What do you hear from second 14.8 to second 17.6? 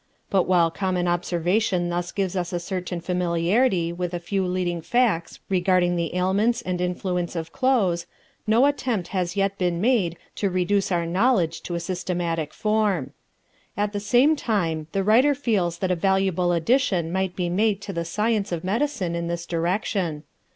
the writer feels that a valuable addition might be